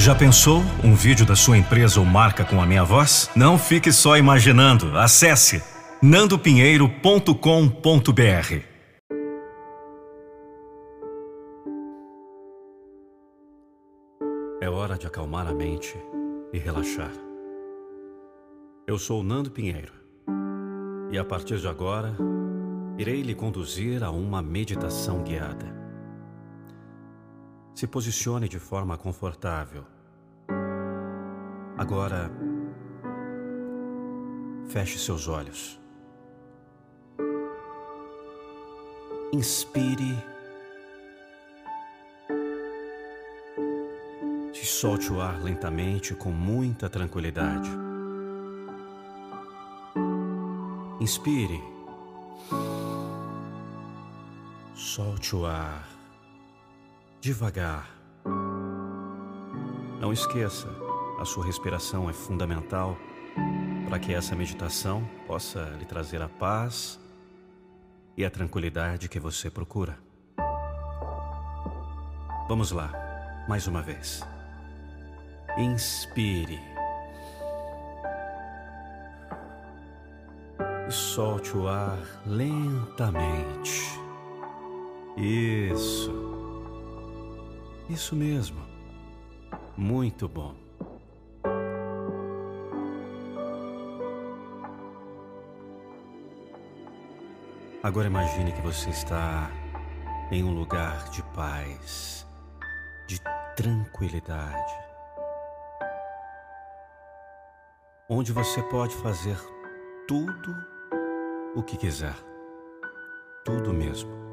Já 0.00 0.14
pensou 0.14 0.62
um 0.82 0.94
vídeo 0.94 1.26
da 1.26 1.36
sua 1.36 1.58
empresa 1.58 2.00
ou 2.00 2.06
marca 2.06 2.42
com 2.42 2.58
a 2.58 2.64
minha 2.64 2.82
voz? 2.82 3.30
Não 3.36 3.58
fique 3.58 3.92
só 3.92 4.16
imaginando. 4.16 4.96
Acesse 4.96 5.62
nandopinheiro.com.br. 6.00 8.64
É 14.62 14.70
hora 14.70 14.96
de 14.96 15.06
acalmar 15.06 15.46
a 15.46 15.52
mente 15.52 15.94
e 16.50 16.58
relaxar. 16.58 17.12
Eu 18.86 18.98
sou 18.98 19.22
Nando 19.22 19.50
Pinheiro 19.50 19.92
e 21.12 21.18
a 21.18 21.24
partir 21.26 21.58
de 21.58 21.68
agora 21.68 22.16
irei 22.96 23.20
lhe 23.20 23.34
conduzir 23.34 24.02
a 24.02 24.10
uma 24.10 24.40
meditação 24.40 25.22
guiada. 25.22 25.79
Se 27.80 27.86
posicione 27.86 28.46
de 28.46 28.58
forma 28.58 28.98
confortável. 28.98 29.86
Agora, 31.78 32.30
feche 34.68 34.98
seus 34.98 35.26
olhos. 35.26 35.80
Inspire 39.32 40.22
e 44.52 44.66
solte 44.66 45.10
o 45.10 45.18
ar 45.18 45.42
lentamente 45.42 46.14
com 46.14 46.30
muita 46.30 46.86
tranquilidade. 46.90 47.70
Inspire. 51.00 51.62
Solte 54.74 55.34
o 55.34 55.46
ar 55.46 55.99
devagar. 57.20 57.86
Não 60.00 60.10
esqueça, 60.10 60.68
a 61.18 61.24
sua 61.26 61.44
respiração 61.44 62.08
é 62.08 62.12
fundamental 62.14 62.96
para 63.88 63.98
que 63.98 64.14
essa 64.14 64.34
meditação 64.34 65.06
possa 65.26 65.64
lhe 65.78 65.84
trazer 65.84 66.22
a 66.22 66.28
paz 66.28 66.98
e 68.16 68.24
a 68.24 68.30
tranquilidade 68.30 69.08
que 69.08 69.20
você 69.20 69.50
procura. 69.50 69.98
Vamos 72.48 72.72
lá, 72.72 72.90
mais 73.46 73.66
uma 73.66 73.82
vez. 73.82 74.26
Inspire. 75.58 76.58
E 80.88 80.90
solte 80.90 81.56
o 81.56 81.68
ar 81.68 81.98
lentamente. 82.26 84.00
Isso. 85.16 86.29
Isso 87.90 88.14
mesmo. 88.14 88.64
Muito 89.76 90.28
bom. 90.28 90.54
Agora 97.82 98.06
imagine 98.06 98.52
que 98.52 98.60
você 98.60 98.90
está 98.90 99.50
em 100.30 100.44
um 100.44 100.54
lugar 100.54 101.08
de 101.08 101.20
paz, 101.34 102.24
de 103.08 103.20
tranquilidade, 103.56 104.74
onde 108.08 108.32
você 108.32 108.62
pode 108.62 108.94
fazer 108.96 109.36
tudo 110.06 110.54
o 111.56 111.62
que 111.62 111.76
quiser, 111.76 112.14
tudo 113.44 113.72
mesmo. 113.72 114.29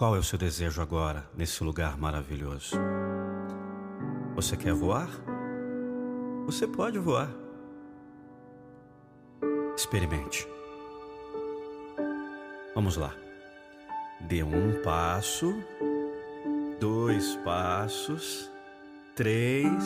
Qual 0.00 0.16
é 0.16 0.18
o 0.18 0.22
seu 0.22 0.38
desejo 0.38 0.80
agora, 0.80 1.28
nesse 1.36 1.62
lugar 1.62 1.98
maravilhoso? 1.98 2.74
Você 4.34 4.56
quer 4.56 4.72
voar? 4.72 5.10
Você 6.46 6.66
pode 6.66 6.98
voar. 6.98 7.28
Experimente. 9.76 10.48
Vamos 12.74 12.96
lá. 12.96 13.12
Dê 14.22 14.42
um 14.42 14.80
passo, 14.82 15.54
dois 16.80 17.36
passos, 17.44 18.50
três, 19.14 19.84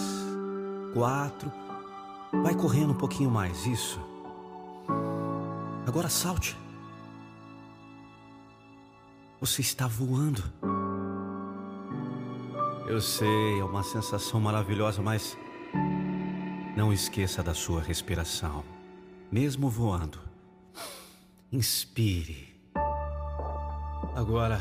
quatro. 0.92 1.52
Vai 2.40 2.54
correndo 2.54 2.92
um 2.92 2.98
pouquinho 2.98 3.32
mais, 3.32 3.66
isso. 3.66 3.98
Agora 5.84 6.08
salte. 6.08 6.63
Você 9.44 9.60
está 9.60 9.86
voando. 9.86 10.42
Eu 12.88 12.98
sei, 12.98 13.60
é 13.60 13.62
uma 13.62 13.82
sensação 13.82 14.40
maravilhosa, 14.40 15.02
mas 15.02 15.36
não 16.74 16.90
esqueça 16.90 17.42
da 17.42 17.52
sua 17.52 17.82
respiração, 17.82 18.64
mesmo 19.30 19.68
voando. 19.68 20.18
Inspire. 21.52 22.58
Agora, 24.16 24.58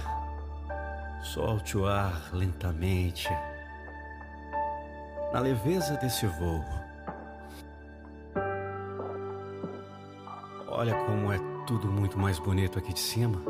solte 1.34 1.78
o 1.78 1.88
ar 1.88 2.32
lentamente. 2.34 3.30
Na 5.32 5.40
leveza 5.40 5.96
desse 5.96 6.28
voo. 6.28 6.62
Olha 10.68 10.94
como 11.06 11.32
é 11.32 11.40
tudo 11.66 11.88
muito 11.88 12.20
mais 12.20 12.38
bonito 12.38 12.78
aqui 12.78 12.92
de 12.92 13.00
cima. 13.00 13.42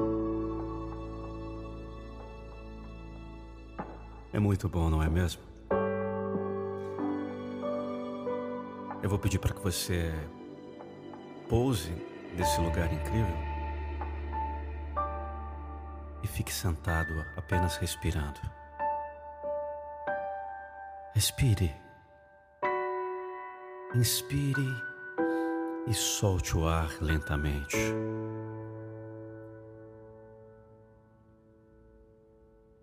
É 4.34 4.40
muito 4.40 4.68
bom, 4.68 4.90
não 4.90 5.04
é 5.04 5.08
mesmo? 5.08 5.44
Eu 9.04 9.08
vou 9.08 9.20
pedir 9.20 9.38
para 9.38 9.54
que 9.54 9.62
você 9.62 10.12
pouse 11.48 11.94
nesse 12.36 12.60
lugar 12.60 12.92
incrível 12.92 13.38
e 16.24 16.28
fique 16.28 16.52
sentado 16.52 17.14
apenas 17.38 17.78
respirando. 17.78 18.40
Respire. 21.14 21.72
Inspire 23.94 24.68
e 25.86 25.94
solte 25.94 26.58
o 26.58 26.68
ar 26.68 26.90
lentamente. 27.00 27.78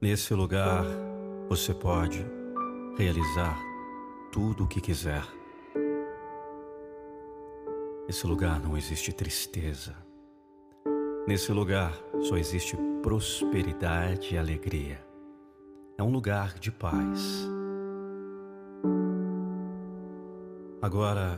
Nesse 0.01 0.33
lugar, 0.33 0.85
você 1.51 1.75
pode 1.75 2.25
realizar 2.97 3.61
tudo 4.31 4.63
o 4.63 4.69
que 4.69 4.81
quiser. 4.81 5.25
Nesse 8.07 8.25
lugar 8.25 8.61
não 8.61 8.77
existe 8.77 9.13
tristeza. 9.13 9.97
Nesse 11.27 11.51
lugar 11.51 11.93
só 12.21 12.37
existe 12.37 12.77
prosperidade 13.03 14.33
e 14.33 14.39
alegria. 14.39 15.05
É 15.99 16.05
um 16.05 16.13
lugar 16.13 16.55
de 16.55 16.71
paz. 16.71 17.49
Agora, 20.81 21.37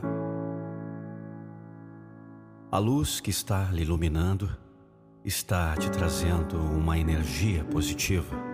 a 2.71 2.77
luz 2.77 3.19
que 3.19 3.31
está 3.31 3.63
lhe 3.71 3.81
iluminando 3.81 4.47
está 5.25 5.75
te 5.75 5.89
trazendo 5.89 6.59
uma 6.59 6.99
energia 6.99 7.63
positiva 7.63 8.52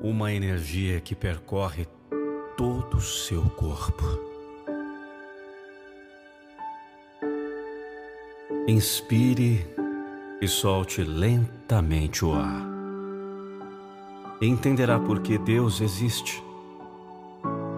uma 0.00 0.32
energia 0.32 1.00
que 1.00 1.14
percorre 1.14 1.86
todo 2.56 2.98
o 2.98 3.00
seu 3.00 3.42
corpo. 3.50 4.04
Inspire 8.66 9.66
e 10.40 10.46
solte 10.46 11.02
lentamente 11.02 12.24
o 12.24 12.32
ar. 12.32 12.66
Entenderá 14.40 15.00
por 15.00 15.20
que 15.20 15.36
Deus 15.36 15.80
existe, 15.80 16.42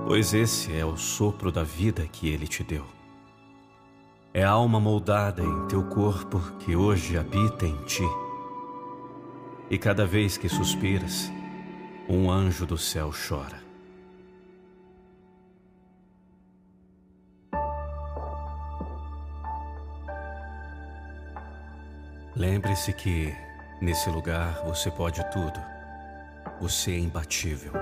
pois 0.06 0.34
esse 0.34 0.76
é 0.76 0.84
o 0.84 0.96
sopro 0.96 1.50
da 1.50 1.62
vida 1.62 2.06
que 2.06 2.28
Ele 2.28 2.46
te 2.46 2.62
deu. 2.62 2.84
É 4.34 4.44
a 4.44 4.50
alma 4.50 4.78
moldada 4.78 5.43
em 5.43 5.66
teu 5.69 5.82
corpo 5.84 6.38
que 6.58 6.76
hoje 6.76 7.16
habita 7.16 7.66
em 7.66 7.76
ti. 7.84 8.06
E 9.70 9.78
cada 9.78 10.05
vez 10.05 10.37
que 10.37 10.49
suspiras, 10.49 11.32
um 12.08 12.31
anjo 12.31 12.67
do 12.67 12.76
céu 12.76 13.11
chora. 13.11 13.61
Lembre-se 22.35 22.93
que 22.93 23.35
nesse 23.81 24.08
lugar 24.08 24.64
você 24.64 24.91
pode 24.91 25.23
tudo. 25.31 25.61
Você 26.61 26.93
é 26.93 26.99
imbatível. 26.99 27.73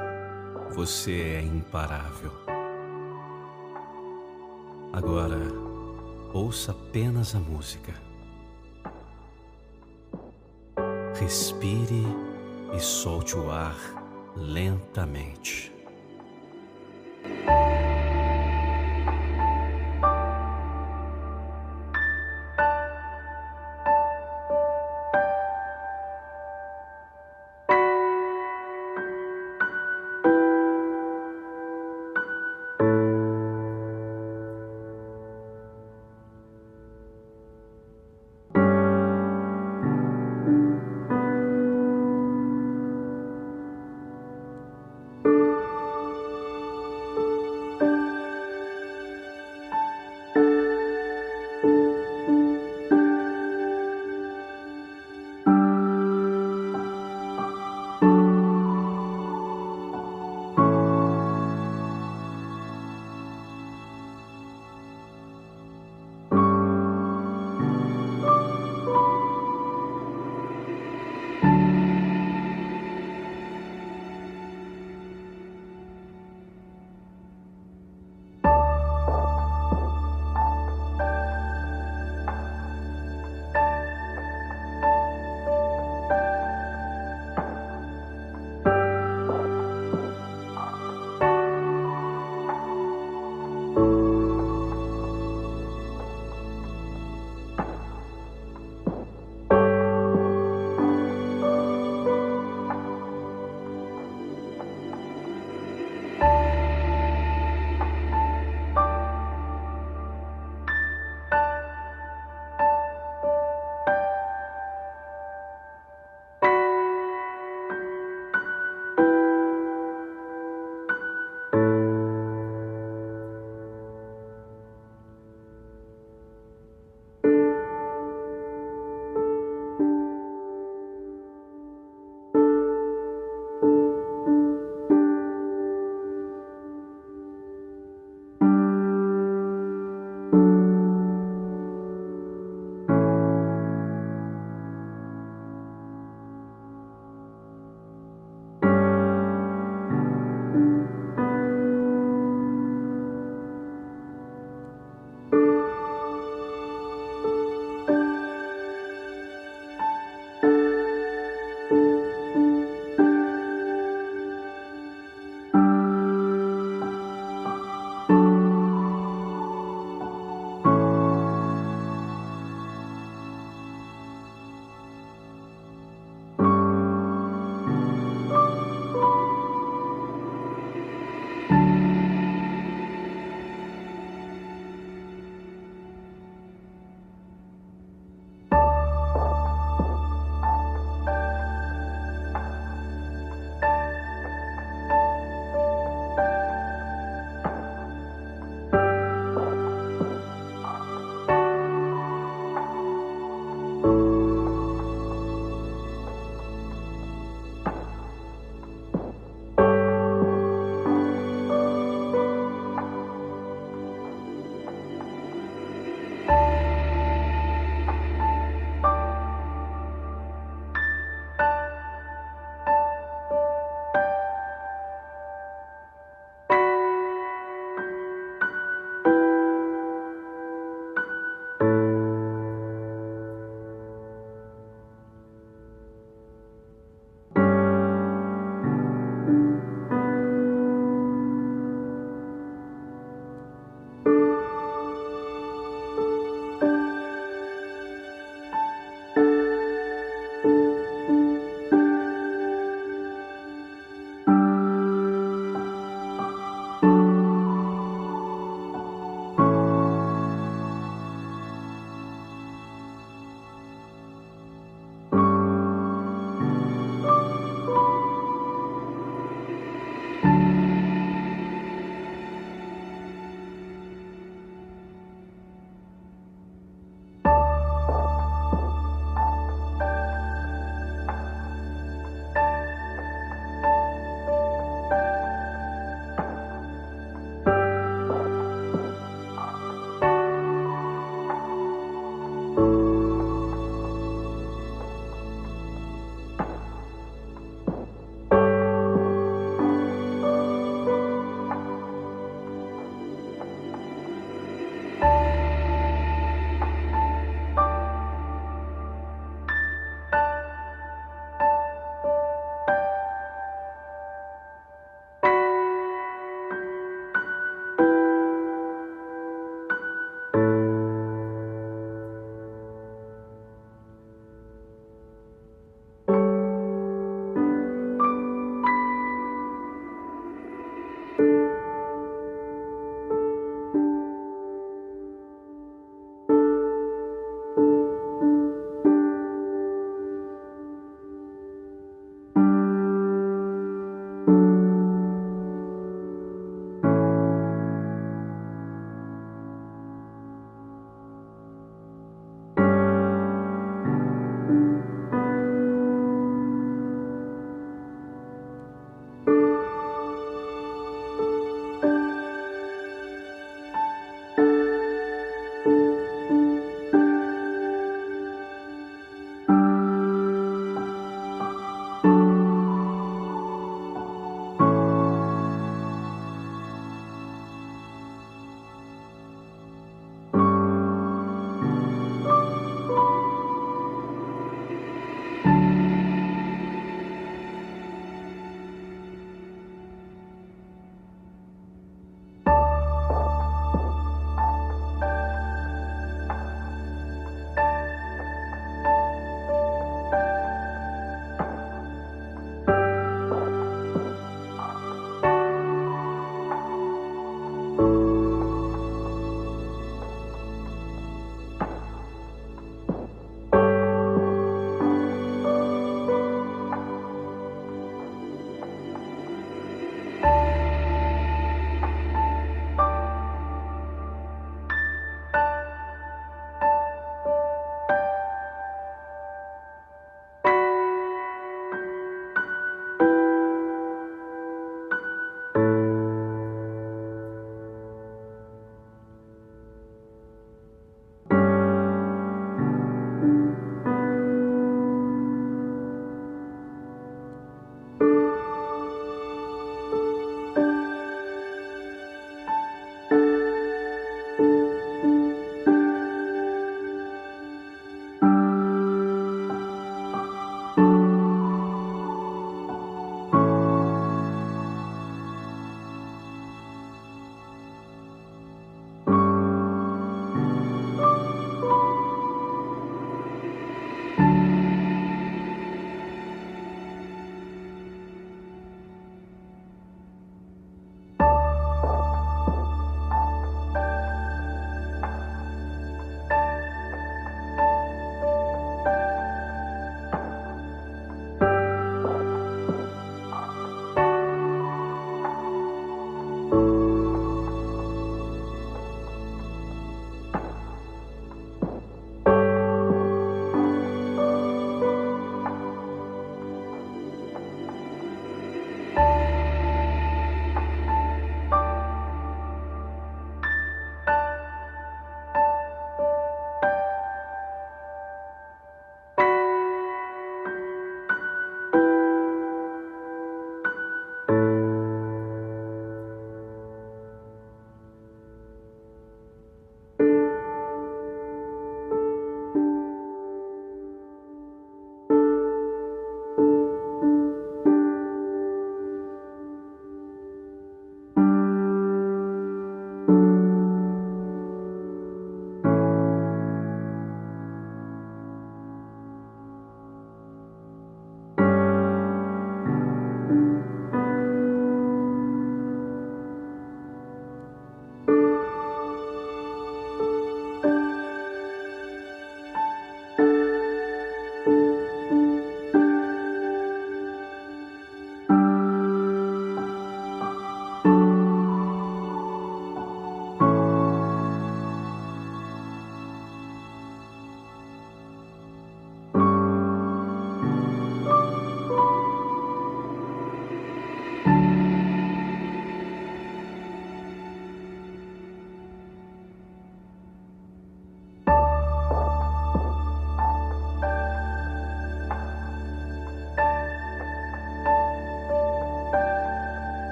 Você 0.75 1.13
é 1.37 1.43
imparável. 1.43 2.33
Agora, 4.93 5.39
ouça 6.33 6.73
apenas 6.73 7.35
a 7.35 7.39
música. 7.39 7.95
Respire 11.19 12.05
e 12.75 12.81
solte 12.81 13.37
o 13.37 13.51
ar 13.51 13.98
lentamente. 14.39 15.78